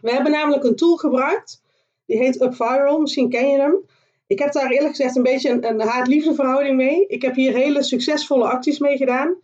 We 0.00 0.10
hebben 0.10 0.32
namelijk 0.32 0.64
een 0.64 0.76
tool 0.76 0.96
gebruikt, 0.96 1.62
die 2.06 2.16
heet 2.16 2.40
UpViral, 2.40 3.00
misschien 3.00 3.28
ken 3.30 3.48
je 3.48 3.58
hem. 3.58 3.84
Ik 4.26 4.38
heb 4.38 4.52
daar 4.52 4.70
eerlijk 4.70 4.96
gezegd 4.96 5.16
een 5.16 5.22
beetje 5.22 5.50
een, 5.50 5.68
een 5.68 5.80
haat-liefde 5.80 6.34
verhouding 6.34 6.76
mee. 6.76 7.06
Ik 7.06 7.22
heb 7.22 7.34
hier 7.34 7.54
hele 7.54 7.82
succesvolle 7.82 8.44
acties 8.44 8.78
mee 8.78 8.96
gedaan, 8.96 9.36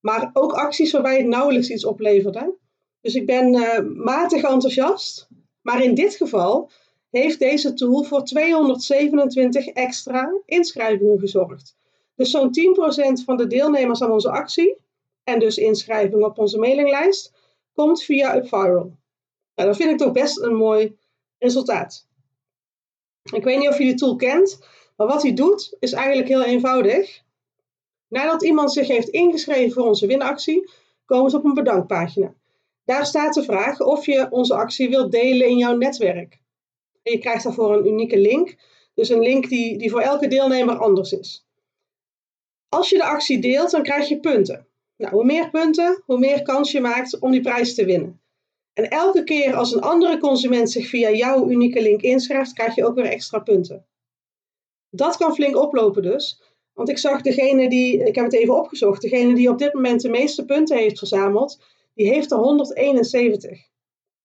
maar 0.00 0.30
ook 0.32 0.52
acties 0.52 0.92
waarbij 0.92 1.16
het 1.16 1.26
nauwelijks 1.26 1.70
iets 1.70 1.84
opleverde. 1.84 2.54
Dus 3.00 3.14
ik 3.14 3.26
ben 3.26 3.54
uh, 3.54 3.78
matig 4.04 4.42
enthousiast, 4.42 5.28
maar 5.60 5.82
in 5.82 5.94
dit 5.94 6.14
geval 6.14 6.70
heeft 7.20 7.38
deze 7.38 7.72
tool 7.72 8.02
voor 8.02 8.24
227 8.24 9.66
extra 9.66 10.34
inschrijvingen 10.46 11.18
gezorgd. 11.18 11.76
Dus 12.14 12.30
zo'n 12.30 12.50
10% 13.20 13.24
van 13.24 13.36
de 13.36 13.46
deelnemers 13.46 14.02
aan 14.02 14.12
onze 14.12 14.30
actie, 14.30 14.76
en 15.24 15.38
dus 15.38 15.56
inschrijvingen 15.56 16.26
op 16.26 16.38
onze 16.38 16.58
mailinglijst, 16.58 17.32
komt 17.74 18.02
via 18.02 18.36
UpViral. 18.36 18.96
Nou, 19.54 19.68
dat 19.68 19.76
vind 19.76 19.90
ik 19.90 19.98
toch 19.98 20.12
best 20.12 20.40
een 20.40 20.54
mooi 20.54 20.96
resultaat. 21.38 22.06
Ik 23.32 23.44
weet 23.44 23.58
niet 23.58 23.68
of 23.68 23.78
je 23.78 23.84
die 23.84 23.94
tool 23.94 24.16
kent, 24.16 24.58
maar 24.96 25.06
wat 25.06 25.22
hij 25.22 25.34
doet 25.34 25.76
is 25.80 25.92
eigenlijk 25.92 26.28
heel 26.28 26.44
eenvoudig. 26.44 27.22
Nadat 28.08 28.44
iemand 28.44 28.72
zich 28.72 28.88
heeft 28.88 29.08
ingeschreven 29.08 29.72
voor 29.72 29.86
onze 29.86 30.06
winactie, 30.06 30.70
komen 31.04 31.30
ze 31.30 31.36
op 31.36 31.44
een 31.44 31.54
bedankpagina. 31.54 32.34
Daar 32.84 33.06
staat 33.06 33.34
de 33.34 33.42
vraag 33.42 33.80
of 33.80 34.06
je 34.06 34.26
onze 34.30 34.54
actie 34.54 34.88
wilt 34.88 35.12
delen 35.12 35.48
in 35.48 35.56
jouw 35.56 35.76
netwerk. 35.76 36.41
En 37.02 37.12
je 37.12 37.18
krijgt 37.18 37.44
daarvoor 37.44 37.76
een 37.76 37.86
unieke 37.86 38.18
link, 38.18 38.56
dus 38.94 39.08
een 39.08 39.20
link 39.22 39.48
die, 39.48 39.78
die 39.78 39.90
voor 39.90 40.00
elke 40.00 40.26
deelnemer 40.26 40.76
anders 40.76 41.12
is. 41.12 41.46
Als 42.68 42.90
je 42.90 42.96
de 42.96 43.04
actie 43.04 43.38
deelt, 43.40 43.70
dan 43.70 43.82
krijg 43.82 44.08
je 44.08 44.20
punten. 44.20 44.66
Nou, 44.96 45.14
hoe 45.14 45.24
meer 45.24 45.50
punten, 45.50 46.02
hoe 46.06 46.18
meer 46.18 46.42
kans 46.42 46.72
je 46.72 46.80
maakt 46.80 47.18
om 47.18 47.30
die 47.30 47.40
prijs 47.40 47.74
te 47.74 47.84
winnen. 47.84 48.20
En 48.72 48.90
elke 48.90 49.24
keer 49.24 49.54
als 49.54 49.72
een 49.72 49.80
andere 49.80 50.18
consument 50.18 50.70
zich 50.70 50.88
via 50.88 51.10
jouw 51.10 51.48
unieke 51.48 51.82
link 51.82 52.02
inschrijft, 52.02 52.52
krijg 52.52 52.74
je 52.74 52.86
ook 52.86 52.94
weer 52.94 53.04
extra 53.04 53.38
punten. 53.38 53.86
Dat 54.90 55.16
kan 55.16 55.34
flink 55.34 55.56
oplopen 55.56 56.02
dus. 56.02 56.42
Want 56.72 56.88
ik 56.88 56.98
zag 56.98 57.20
degene 57.20 57.68
die, 57.68 58.04
ik 58.04 58.14
heb 58.14 58.24
het 58.24 58.34
even 58.34 58.56
opgezocht, 58.56 59.02
degene 59.02 59.34
die 59.34 59.50
op 59.50 59.58
dit 59.58 59.74
moment 59.74 60.00
de 60.00 60.08
meeste 60.08 60.44
punten 60.44 60.76
heeft 60.76 60.98
verzameld, 60.98 61.60
die 61.94 62.08
heeft 62.08 62.30
er 62.30 62.38
171. 62.38 63.68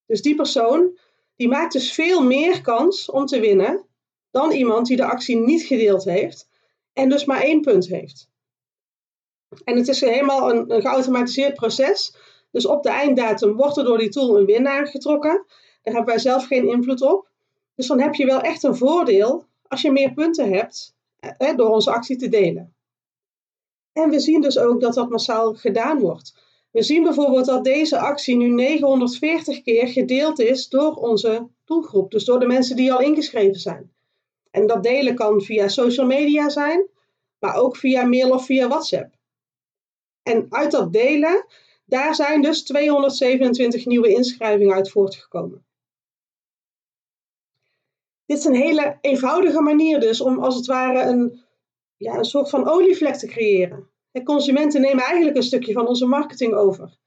Dus 0.05 0.21
die 0.21 0.35
persoon, 0.35 0.97
die 1.37 1.47
maakt 1.47 1.73
dus 1.73 1.93
veel 1.93 2.23
meer 2.23 2.61
kans 2.61 3.09
om 3.09 3.25
te 3.25 3.39
winnen 3.39 3.85
dan 4.31 4.51
iemand 4.51 4.87
die 4.87 4.97
de 4.97 5.05
actie 5.05 5.37
niet 5.37 5.63
gedeeld 5.63 6.03
heeft 6.03 6.49
en 6.93 7.09
dus 7.09 7.25
maar 7.25 7.41
één 7.41 7.61
punt 7.61 7.87
heeft. 7.87 8.29
En 9.63 9.77
het 9.77 9.87
is 9.87 10.01
helemaal 10.01 10.49
een, 10.53 10.73
een 10.73 10.81
geautomatiseerd 10.81 11.53
proces. 11.53 12.15
Dus 12.51 12.65
op 12.65 12.83
de 12.83 12.89
einddatum 12.89 13.55
wordt 13.55 13.77
er 13.77 13.83
door 13.83 13.97
die 13.97 14.09
tool 14.09 14.37
een 14.37 14.45
winnaar 14.45 14.87
getrokken. 14.87 15.45
Daar 15.81 15.93
hebben 15.93 16.13
wij 16.13 16.19
zelf 16.19 16.45
geen 16.45 16.67
invloed 16.67 17.01
op. 17.01 17.29
Dus 17.75 17.87
dan 17.87 18.01
heb 18.01 18.13
je 18.13 18.25
wel 18.25 18.41
echt 18.41 18.63
een 18.63 18.75
voordeel 18.75 19.45
als 19.67 19.81
je 19.81 19.91
meer 19.91 20.13
punten 20.13 20.53
hebt 20.53 20.95
eh, 21.19 21.55
door 21.55 21.69
onze 21.69 21.91
actie 21.91 22.17
te 22.17 22.29
delen. 22.29 22.75
En 23.93 24.09
we 24.09 24.19
zien 24.19 24.41
dus 24.41 24.57
ook 24.57 24.81
dat 24.81 24.93
dat 24.93 25.09
massaal 25.09 25.53
gedaan 25.53 25.99
wordt. 25.99 26.46
We 26.77 26.83
zien 26.83 27.03
bijvoorbeeld 27.03 27.45
dat 27.45 27.63
deze 27.63 27.99
actie 27.99 28.35
nu 28.35 28.47
940 28.47 29.61
keer 29.61 29.87
gedeeld 29.87 30.39
is 30.39 30.67
door 30.69 30.93
onze 30.93 31.47
doelgroep, 31.65 32.11
dus 32.11 32.25
door 32.25 32.39
de 32.39 32.45
mensen 32.45 32.75
die 32.75 32.93
al 32.93 33.01
ingeschreven 33.01 33.59
zijn. 33.59 33.93
En 34.51 34.67
dat 34.67 34.83
delen 34.83 35.15
kan 35.15 35.41
via 35.41 35.67
social 35.67 36.05
media 36.05 36.49
zijn, 36.49 36.89
maar 37.39 37.55
ook 37.55 37.77
via 37.77 38.05
mail 38.05 38.31
of 38.31 38.45
via 38.45 38.67
WhatsApp. 38.67 39.15
En 40.23 40.45
uit 40.49 40.71
dat 40.71 40.93
delen, 40.93 41.45
daar 41.85 42.15
zijn 42.15 42.41
dus 42.41 42.63
227 42.63 43.85
nieuwe 43.85 44.13
inschrijvingen 44.13 44.75
uit 44.75 44.91
voortgekomen. 44.91 45.65
Dit 48.25 48.37
is 48.37 48.45
een 48.45 48.55
hele 48.55 48.97
eenvoudige 49.01 49.61
manier 49.61 49.99
dus 49.99 50.21
om 50.21 50.39
als 50.39 50.55
het 50.55 50.65
ware 50.65 51.01
een, 51.01 51.41
ja, 51.95 52.17
een 52.17 52.25
soort 52.25 52.49
van 52.49 52.69
olievlek 52.69 53.15
te 53.15 53.27
creëren. 53.27 53.89
Consumenten 54.23 54.81
nemen 54.81 55.03
eigenlijk 55.03 55.37
een 55.37 55.43
stukje 55.43 55.73
van 55.73 55.87
onze 55.87 56.05
marketing 56.05 56.53
over. 56.53 56.97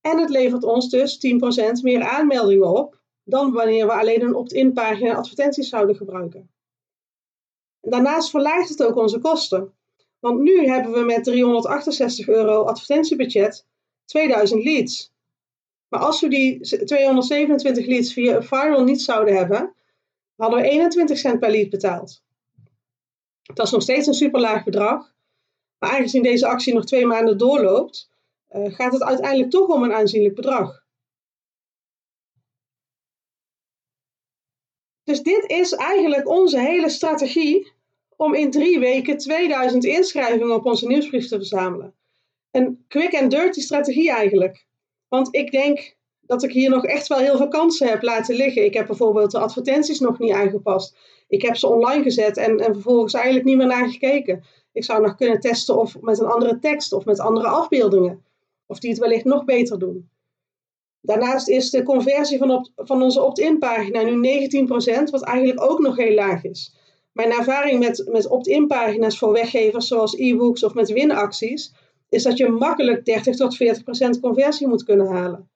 En 0.00 0.18
het 0.18 0.30
levert 0.30 0.64
ons 0.64 0.88
dus 0.88 1.18
10% 1.78 1.82
meer 1.82 2.02
aanmeldingen 2.02 2.70
op 2.70 3.00
dan 3.24 3.52
wanneer 3.52 3.86
we 3.86 3.92
alleen 3.92 4.22
een 4.22 4.34
opt-in 4.34 4.72
pagina 4.72 5.14
advertenties 5.14 5.68
zouden 5.68 5.96
gebruiken. 5.96 6.50
Daarnaast 7.80 8.30
verlaagt 8.30 8.68
het 8.68 8.82
ook 8.84 8.96
onze 8.96 9.18
kosten. 9.18 9.72
Want 10.18 10.40
nu 10.40 10.66
hebben 10.66 10.92
we 10.92 11.00
met 11.00 11.24
368 11.24 12.28
euro 12.28 12.62
advertentiebudget 12.62 13.66
2000 14.04 14.64
leads. 14.64 15.12
Maar 15.88 16.00
als 16.00 16.20
we 16.20 16.28
die 16.28 16.60
227 16.84 17.86
leads 17.86 18.12
via 18.12 18.42
Viral 18.42 18.84
niet 18.84 19.02
zouden 19.02 19.36
hebben, 19.36 19.74
hadden 20.36 20.60
we 20.60 20.68
21 20.68 21.18
cent 21.18 21.40
per 21.40 21.50
lead 21.50 21.70
betaald. 21.70 22.22
Dat 23.42 23.66
is 23.66 23.72
nog 23.72 23.82
steeds 23.82 24.06
een 24.06 24.14
superlaag 24.14 24.64
bedrag. 24.64 25.14
Maar 25.78 25.90
aangezien 25.90 26.22
deze 26.22 26.46
actie 26.46 26.74
nog 26.74 26.84
twee 26.84 27.06
maanden 27.06 27.38
doorloopt, 27.38 28.10
uh, 28.50 28.74
gaat 28.74 28.92
het 28.92 29.02
uiteindelijk 29.02 29.50
toch 29.50 29.68
om 29.68 29.82
een 29.82 29.92
aanzienlijk 29.92 30.34
bedrag. 30.34 30.84
Dus 35.04 35.22
dit 35.22 35.50
is 35.50 35.72
eigenlijk 35.72 36.28
onze 36.28 36.60
hele 36.60 36.88
strategie 36.88 37.72
om 38.16 38.34
in 38.34 38.50
drie 38.50 38.78
weken 38.78 39.18
2000 39.18 39.84
inschrijvingen 39.84 40.54
op 40.54 40.64
onze 40.64 40.86
nieuwsbrief 40.86 41.28
te 41.28 41.36
verzamelen. 41.36 41.94
Een 42.50 42.84
quick 42.88 43.14
and 43.14 43.30
dirty 43.30 43.60
strategie 43.60 44.10
eigenlijk. 44.10 44.66
Want 45.08 45.34
ik 45.34 45.50
denk 45.50 45.96
dat 46.20 46.42
ik 46.42 46.52
hier 46.52 46.70
nog 46.70 46.84
echt 46.84 47.06
wel 47.06 47.18
heel 47.18 47.36
veel 47.36 47.48
kansen 47.48 47.88
heb 47.88 48.02
laten 48.02 48.34
liggen. 48.34 48.64
Ik 48.64 48.74
heb 48.74 48.86
bijvoorbeeld 48.86 49.30
de 49.30 49.38
advertenties 49.38 50.00
nog 50.00 50.18
niet 50.18 50.32
aangepast. 50.32 50.96
Ik 51.28 51.42
heb 51.42 51.56
ze 51.56 51.66
online 51.68 52.02
gezet 52.02 52.36
en, 52.36 52.58
en 52.58 52.72
vervolgens 52.72 53.14
eigenlijk 53.14 53.44
niet 53.44 53.56
meer 53.56 53.66
naar 53.66 53.88
gekeken. 53.88 54.44
Ik 54.76 54.84
zou 54.84 55.02
nog 55.02 55.14
kunnen 55.14 55.40
testen 55.40 55.78
of 55.78 56.00
met 56.00 56.18
een 56.18 56.26
andere 56.26 56.58
tekst 56.58 56.92
of 56.92 57.04
met 57.04 57.20
andere 57.20 57.48
afbeeldingen. 57.48 58.24
Of 58.66 58.78
die 58.78 58.90
het 58.90 58.98
wellicht 58.98 59.24
nog 59.24 59.44
beter 59.44 59.78
doen. 59.78 60.08
Daarnaast 61.00 61.48
is 61.48 61.70
de 61.70 61.82
conversie 61.82 62.38
van, 62.38 62.50
op, 62.50 62.68
van 62.76 63.02
onze 63.02 63.22
opt-in 63.22 63.58
pagina 63.58 64.02
nu 64.02 64.48
19%, 64.68 65.10
wat 65.10 65.22
eigenlijk 65.22 65.62
ook 65.62 65.78
nog 65.78 65.96
heel 65.96 66.14
laag 66.14 66.44
is. 66.44 66.74
Mijn 67.12 67.30
ervaring 67.30 67.78
met, 67.78 68.08
met 68.10 68.28
opt-in 68.28 68.66
pagina's 68.66 69.18
voor 69.18 69.32
weggevers 69.32 69.88
zoals 69.88 70.16
e-books 70.16 70.64
of 70.64 70.74
met 70.74 70.92
winacties 70.92 71.74
is 72.08 72.22
dat 72.22 72.36
je 72.36 72.48
makkelijk 72.48 73.04
30 73.04 73.36
tot 73.36 73.56
40% 74.16 74.20
conversie 74.20 74.68
moet 74.68 74.84
kunnen 74.84 75.06
halen. 75.06 75.50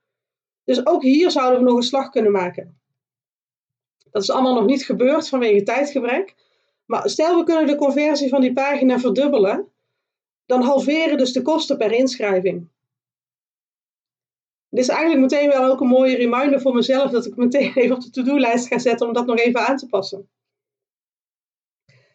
Dus 0.64 0.86
ook 0.86 1.02
hier 1.02 1.30
zouden 1.30 1.58
we 1.58 1.66
nog 1.66 1.76
een 1.76 1.82
slag 1.82 2.10
kunnen 2.10 2.32
maken. 2.32 2.80
Dat 4.10 4.22
is 4.22 4.30
allemaal 4.30 4.54
nog 4.54 4.66
niet 4.66 4.84
gebeurd 4.84 5.28
vanwege 5.28 5.62
tijdgebrek. 5.62 6.34
Maar 6.90 7.10
stel 7.10 7.38
we 7.38 7.44
kunnen 7.44 7.66
de 7.66 7.76
conversie 7.76 8.28
van 8.28 8.40
die 8.40 8.52
pagina 8.52 8.98
verdubbelen, 8.98 9.68
dan 10.46 10.62
halveren 10.62 11.18
dus 11.18 11.32
de 11.32 11.42
kosten 11.42 11.76
per 11.76 11.92
inschrijving. 11.92 12.68
Dit 14.68 14.84
is 14.84 14.88
eigenlijk 14.88 15.20
meteen 15.20 15.48
wel 15.48 15.64
ook 15.70 15.80
een 15.80 15.86
mooie 15.86 16.16
reminder 16.16 16.60
voor 16.60 16.74
mezelf 16.74 17.10
dat 17.10 17.26
ik 17.26 17.36
meteen 17.36 17.72
even 17.80 17.96
op 17.96 18.02
de 18.02 18.10
to-do-lijst 18.10 18.66
ga 18.66 18.78
zetten 18.78 19.06
om 19.06 19.12
dat 19.12 19.26
nog 19.26 19.38
even 19.38 19.66
aan 19.66 19.76
te 19.76 19.86
passen. 19.86 20.28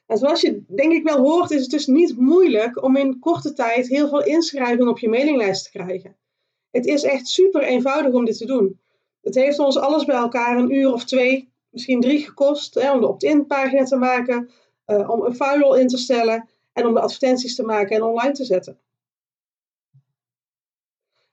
En 0.05 0.17
zoals 0.17 0.41
je 0.41 0.63
denk 0.67 0.93
ik 0.93 1.03
wel 1.03 1.17
hoort, 1.17 1.51
is 1.51 1.61
het 1.61 1.71
dus 1.71 1.87
niet 1.87 2.17
moeilijk 2.17 2.83
om 2.83 2.95
in 2.95 3.19
korte 3.19 3.53
tijd 3.53 3.87
heel 3.87 4.07
veel 4.07 4.23
inschrijvingen 4.23 4.87
op 4.87 4.99
je 4.99 5.09
mailinglijst 5.09 5.63
te 5.63 5.71
krijgen. 5.71 6.17
Het 6.71 6.85
is 6.85 7.03
echt 7.03 7.27
super 7.27 7.61
eenvoudig 7.63 8.13
om 8.13 8.25
dit 8.25 8.37
te 8.37 8.45
doen. 8.45 8.79
Het 9.21 9.35
heeft 9.35 9.59
ons 9.59 9.77
alles 9.77 10.05
bij 10.05 10.15
elkaar 10.15 10.57
een 10.57 10.75
uur 10.75 10.93
of 10.93 11.05
twee, 11.05 11.53
misschien 11.69 12.01
drie 12.01 12.25
gekost 12.25 12.73
hè, 12.73 12.91
om 12.91 12.99
de 12.99 13.07
opt-in 13.07 13.45
pagina 13.45 13.83
te 13.83 13.95
maken, 13.95 14.49
uh, 14.87 15.09
om 15.09 15.21
een 15.21 15.35
funnel 15.35 15.75
in 15.75 15.87
te 15.87 15.97
stellen 15.97 16.49
en 16.73 16.85
om 16.85 16.93
de 16.93 16.99
advertenties 16.99 17.55
te 17.55 17.63
maken 17.63 17.95
en 17.95 18.03
online 18.03 18.33
te 18.33 18.45
zetten. 18.45 18.79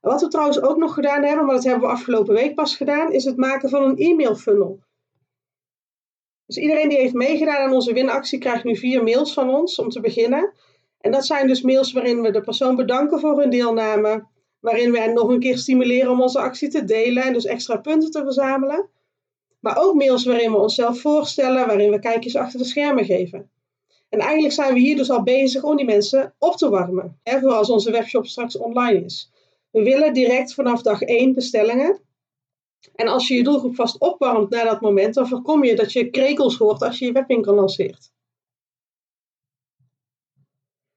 wat 0.00 0.20
we 0.20 0.28
trouwens 0.28 0.60
ook 0.60 0.76
nog 0.76 0.94
gedaan 0.94 1.22
hebben, 1.22 1.46
maar 1.46 1.54
dat 1.54 1.64
hebben 1.64 1.88
we 1.88 1.94
afgelopen 1.94 2.34
week 2.34 2.54
pas 2.54 2.76
gedaan, 2.76 3.12
is 3.12 3.24
het 3.24 3.36
maken 3.36 3.68
van 3.68 3.82
een 3.82 3.96
e-mail 3.96 4.34
funnel. 4.34 4.80
Dus 6.46 6.56
iedereen 6.56 6.88
die 6.88 6.98
heeft 6.98 7.14
meegedaan 7.14 7.56
aan 7.56 7.72
onze 7.72 7.92
winactie 7.92 8.38
krijgt 8.38 8.64
nu 8.64 8.76
vier 8.76 9.02
mails 9.02 9.32
van 9.32 9.50
ons 9.50 9.78
om 9.78 9.88
te 9.88 10.00
beginnen. 10.00 10.52
En 11.00 11.12
dat 11.12 11.26
zijn 11.26 11.46
dus 11.46 11.62
mails 11.62 11.92
waarin 11.92 12.22
we 12.22 12.30
de 12.30 12.40
persoon 12.40 12.76
bedanken 12.76 13.20
voor 13.20 13.40
hun 13.40 13.50
deelname, 13.50 14.26
waarin 14.60 14.92
we 14.92 15.00
hen 15.00 15.14
nog 15.14 15.28
een 15.28 15.40
keer 15.40 15.58
stimuleren 15.58 16.10
om 16.10 16.20
onze 16.20 16.38
actie 16.38 16.68
te 16.68 16.84
delen 16.84 17.22
en 17.22 17.32
dus 17.32 17.44
extra 17.44 17.76
punten 17.76 18.10
te 18.10 18.22
verzamelen. 18.22 18.88
Maar 19.62 19.76
ook 19.78 19.94
mails 19.94 20.24
waarin 20.24 20.50
we 20.50 20.58
onszelf 20.58 21.00
voorstellen, 21.00 21.66
waarin 21.66 21.90
we 21.90 21.98
kijkjes 21.98 22.36
achter 22.36 22.58
de 22.58 22.64
schermen 22.64 23.04
geven. 23.04 23.50
En 24.08 24.18
eigenlijk 24.18 24.54
zijn 24.54 24.74
we 24.74 24.80
hier 24.80 24.96
dus 24.96 25.10
al 25.10 25.22
bezig 25.22 25.62
om 25.62 25.76
die 25.76 25.84
mensen 25.84 26.34
op 26.38 26.56
te 26.56 26.68
warmen, 26.68 27.18
hè, 27.22 27.40
als 27.40 27.70
onze 27.70 27.90
webshop 27.90 28.26
straks 28.26 28.56
online 28.56 29.04
is. 29.04 29.30
We 29.70 29.82
willen 29.82 30.12
direct 30.12 30.54
vanaf 30.54 30.82
dag 30.82 31.02
1 31.02 31.34
bestellingen. 31.34 32.00
En 32.94 33.08
als 33.08 33.28
je 33.28 33.34
je 33.34 33.42
doelgroep 33.42 33.74
vast 33.74 33.98
opwarmt 33.98 34.50
na 34.50 34.64
dat 34.64 34.80
moment, 34.80 35.14
dan 35.14 35.28
voorkom 35.28 35.64
je 35.64 35.76
dat 35.76 35.92
je 35.92 36.10
krekels 36.10 36.56
hoort 36.56 36.82
als 36.82 36.98
je 36.98 37.04
je 37.04 37.12
webwinkel 37.12 37.54
lanceert. 37.54 38.12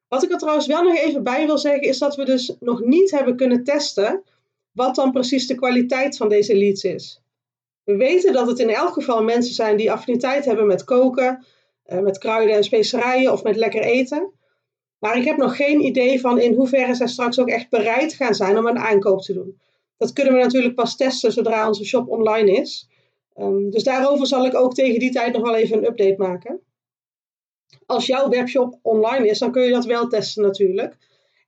Wat 0.07 0.23
ik 0.23 0.31
er 0.31 0.37
trouwens 0.37 0.67
wel 0.67 0.83
nog 0.83 0.97
even 0.97 1.23
bij 1.23 1.45
wil 1.45 1.57
zeggen, 1.57 1.81
is 1.81 1.97
dat 1.97 2.15
we 2.15 2.25
dus 2.25 2.55
nog 2.59 2.81
niet 2.81 3.11
hebben 3.11 3.35
kunnen 3.35 3.63
testen 3.63 4.23
wat 4.71 4.95
dan 4.95 5.11
precies 5.11 5.47
de 5.47 5.55
kwaliteit 5.55 6.17
van 6.17 6.29
deze 6.29 6.57
leads 6.57 6.83
is. 6.83 7.24
We 7.85 7.95
weten 7.95 8.33
dat 8.33 8.47
het 8.47 8.59
in 8.59 8.69
elk 8.69 8.93
geval 8.93 9.23
mensen 9.23 9.53
zijn 9.53 9.77
die 9.77 9.91
affiniteit 9.91 10.45
hebben 10.45 10.67
met 10.67 10.83
koken, 10.83 11.45
eh, 11.83 11.99
met 11.99 12.17
kruiden 12.17 12.55
en 12.55 12.63
specerijen 12.63 13.31
of 13.31 13.43
met 13.43 13.55
lekker 13.55 13.81
eten. 13.81 14.31
Maar 14.99 15.17
ik 15.17 15.25
heb 15.25 15.37
nog 15.37 15.55
geen 15.55 15.85
idee 15.85 16.19
van 16.19 16.39
in 16.39 16.53
hoeverre 16.53 16.95
zij 16.95 17.07
straks 17.07 17.39
ook 17.39 17.49
echt 17.49 17.69
bereid 17.69 18.13
gaan 18.13 18.33
zijn 18.33 18.57
om 18.57 18.67
een 18.67 18.77
aankoop 18.77 19.21
te 19.21 19.33
doen. 19.33 19.59
Dat 19.97 20.13
kunnen 20.13 20.33
we 20.33 20.39
natuurlijk 20.39 20.75
pas 20.75 20.95
testen 20.95 21.31
zodra 21.31 21.67
onze 21.67 21.85
shop 21.85 22.09
online 22.09 22.51
is. 22.51 22.89
Um, 23.37 23.69
dus 23.69 23.83
daarover 23.83 24.27
zal 24.27 24.45
ik 24.45 24.55
ook 24.55 24.73
tegen 24.73 24.99
die 24.99 25.11
tijd 25.11 25.33
nog 25.33 25.41
wel 25.41 25.55
even 25.55 25.77
een 25.77 25.85
update 25.85 26.15
maken. 26.17 26.61
Als 27.85 28.05
jouw 28.05 28.29
webshop 28.29 28.79
online 28.81 29.27
is, 29.27 29.39
dan 29.39 29.51
kun 29.51 29.63
je 29.63 29.71
dat 29.71 29.85
wel 29.85 30.07
testen 30.07 30.43
natuurlijk. 30.43 30.97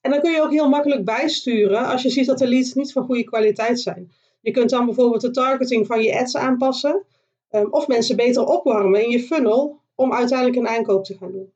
En 0.01 0.12
dan 0.12 0.22
kun 0.22 0.32
je 0.32 0.41
ook 0.41 0.51
heel 0.51 0.70
makkelijk 0.70 1.06
bijsturen 1.06 1.86
als 1.86 2.01
je 2.01 2.10
ziet 2.10 2.25
dat 2.25 2.38
de 2.38 2.48
leads 2.48 2.74
niet 2.74 2.91
van 2.91 3.06
goede 3.06 3.24
kwaliteit 3.24 3.79
zijn. 3.79 4.12
Je 4.48 4.54
kunt 4.54 4.70
dan 4.70 4.86
bijvoorbeeld 4.86 5.22
de 5.22 5.32
targeting 5.32 5.88
van 5.88 6.01
je 6.01 6.20
ads 6.20 6.36
aanpassen. 6.36 7.06
Um, 7.51 7.74
of 7.74 7.88
mensen 7.88 8.16
beter 8.16 8.46
opwarmen 8.46 9.04
in 9.04 9.10
je 9.10 9.20
funnel 9.20 9.80
om 9.96 10.13
uiteindelijk 10.13 10.58
een 10.58 10.68
aankoop 10.68 11.06
te 11.06 11.18
gaan 11.18 11.32
doen. 11.32 11.54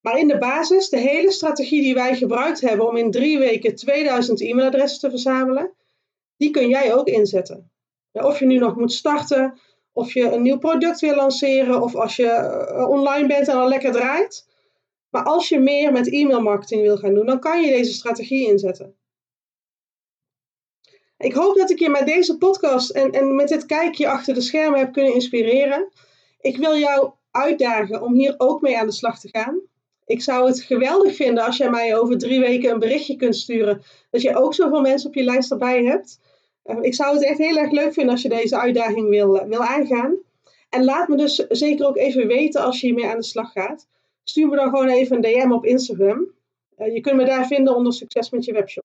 Maar 0.00 0.18
in 0.18 0.28
de 0.28 0.38
basis, 0.38 0.88
de 0.88 0.98
hele 0.98 1.30
strategie 1.30 1.82
die 1.82 1.94
wij 1.94 2.16
gebruikt 2.16 2.60
hebben 2.60 2.88
om 2.88 2.96
in 2.96 3.10
drie 3.10 3.38
weken 3.38 3.74
2000 3.74 4.40
e-mailadressen 4.40 5.00
te 5.00 5.10
verzamelen, 5.10 5.72
die 6.36 6.50
kun 6.50 6.68
jij 6.68 6.94
ook 6.94 7.06
inzetten. 7.06 7.70
Of 8.12 8.38
je 8.38 8.46
nu 8.46 8.58
nog 8.58 8.76
moet 8.76 8.92
starten, 8.92 9.58
of 9.92 10.14
je 10.14 10.32
een 10.32 10.42
nieuw 10.42 10.58
product 10.58 11.00
wil 11.00 11.14
lanceren, 11.14 11.82
of 11.82 11.94
als 11.94 12.16
je 12.16 12.28
eh, 12.28 12.88
online 12.88 13.26
bent 13.26 13.48
en 13.48 13.56
al 13.56 13.68
lekker 13.68 13.92
draait. 13.92 14.48
Maar 15.10 15.22
als 15.24 15.48
je 15.48 15.58
meer 15.58 15.92
met 15.92 16.12
e-mail 16.12 16.40
marketing 16.40 16.82
wil 16.82 16.96
gaan 16.96 17.14
doen, 17.14 17.26
dan 17.26 17.40
kan 17.40 17.62
je 17.62 17.70
deze 17.70 17.92
strategie 17.92 18.46
inzetten. 18.46 18.95
Ik 21.18 21.32
hoop 21.32 21.56
dat 21.56 21.70
ik 21.70 21.78
je 21.78 21.88
met 21.88 22.06
deze 22.06 22.38
podcast 22.38 22.90
en, 22.90 23.10
en 23.10 23.34
met 23.34 23.48
dit 23.48 23.66
kijkje 23.66 24.08
achter 24.08 24.34
de 24.34 24.40
schermen 24.40 24.78
heb 24.78 24.92
kunnen 24.92 25.14
inspireren. 25.14 25.88
Ik 26.40 26.56
wil 26.56 26.76
jou 26.76 27.10
uitdagen 27.30 28.02
om 28.02 28.14
hier 28.14 28.34
ook 28.36 28.60
mee 28.60 28.78
aan 28.78 28.86
de 28.86 28.92
slag 28.92 29.20
te 29.20 29.28
gaan. 29.28 29.60
Ik 30.06 30.22
zou 30.22 30.46
het 30.46 30.60
geweldig 30.60 31.16
vinden 31.16 31.44
als 31.44 31.56
jij 31.56 31.70
mij 31.70 31.98
over 31.98 32.18
drie 32.18 32.40
weken 32.40 32.70
een 32.70 32.78
berichtje 32.78 33.16
kunt 33.16 33.36
sturen. 33.36 33.82
Dat 34.10 34.22
je 34.22 34.36
ook 34.36 34.54
zoveel 34.54 34.80
mensen 34.80 35.08
op 35.08 35.14
je 35.14 35.24
lijst 35.24 35.50
erbij 35.50 35.84
hebt. 35.84 36.20
Ehm, 36.62 36.82
ik 36.82 36.94
zou 36.94 37.14
het 37.14 37.24
echt 37.24 37.38
heel 37.38 37.56
erg 37.56 37.70
leuk 37.70 37.92
vinden 37.92 38.12
als 38.12 38.22
je 38.22 38.28
deze 38.28 38.58
uitdaging 38.58 39.08
wil, 39.08 39.46
wil 39.48 39.62
aangaan. 39.62 40.16
En 40.68 40.84
laat 40.84 41.08
me 41.08 41.16
dus 41.16 41.34
zeker 41.48 41.86
ook 41.86 41.96
even 41.96 42.26
weten 42.26 42.62
als 42.62 42.80
je 42.80 42.86
hiermee 42.86 43.06
aan 43.06 43.16
de 43.16 43.24
slag 43.24 43.52
gaat. 43.52 43.86
Stuur 44.24 44.48
me 44.48 44.56
dan 44.56 44.68
gewoon 44.68 44.88
even 44.88 45.16
een 45.16 45.22
DM 45.22 45.52
op 45.52 45.64
Instagram. 45.64 46.30
Eh, 46.76 46.94
je 46.94 47.00
kunt 47.00 47.16
me 47.16 47.24
daar 47.24 47.46
vinden 47.46 47.76
onder 47.76 47.92
Succes 47.92 48.30
met 48.30 48.44
je 48.44 48.52
webshop. 48.52 48.84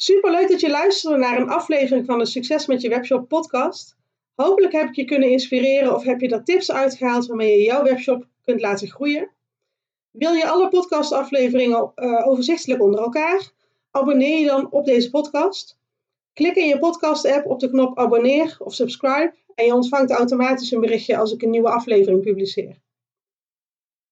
Super 0.00 0.30
leuk 0.30 0.48
dat 0.48 0.60
je 0.60 0.70
luisterde 0.70 1.16
naar 1.16 1.40
een 1.40 1.48
aflevering 1.48 2.06
van 2.06 2.18
de 2.18 2.26
Succes 2.26 2.66
met 2.66 2.80
je 2.80 2.88
webshop 2.88 3.28
podcast. 3.28 3.96
Hopelijk 4.34 4.72
heb 4.72 4.88
ik 4.88 4.94
je 4.94 5.04
kunnen 5.04 5.30
inspireren 5.30 5.94
of 5.94 6.04
heb 6.04 6.20
je 6.20 6.28
er 6.28 6.44
tips 6.44 6.72
uitgehaald 6.72 7.26
waarmee 7.26 7.58
je 7.58 7.64
jouw 7.64 7.82
webshop 7.82 8.26
kunt 8.42 8.60
laten 8.60 8.88
groeien. 8.88 9.30
Wil 10.10 10.32
je 10.32 10.48
alle 10.48 10.68
podcastafleveringen 10.68 11.92
uh, 11.96 12.26
overzichtelijk 12.28 12.82
onder 12.82 13.00
elkaar? 13.00 13.50
Abonneer 13.90 14.40
je 14.40 14.46
dan 14.46 14.70
op 14.70 14.84
deze 14.84 15.10
podcast. 15.10 15.78
Klik 16.32 16.56
in 16.56 16.66
je 16.66 16.78
podcast-app 16.78 17.46
op 17.46 17.60
de 17.60 17.70
knop 17.70 17.98
abonneer 17.98 18.56
of 18.58 18.74
subscribe 18.74 19.34
en 19.54 19.64
je 19.64 19.74
ontvangt 19.74 20.10
automatisch 20.10 20.70
een 20.70 20.80
berichtje 20.80 21.16
als 21.16 21.32
ik 21.32 21.42
een 21.42 21.50
nieuwe 21.50 21.70
aflevering 21.70 22.22
publiceer. 22.22 22.80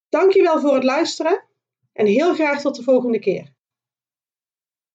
Dankjewel 0.09 0.61
voor 0.61 0.75
het 0.75 0.85
luisteren 0.85 1.45
en 1.93 2.07
heel 2.07 2.35
graag 2.35 2.61
tot 2.61 2.77
de 2.77 2.83
volgende 2.83 3.19
keer. 3.19 3.55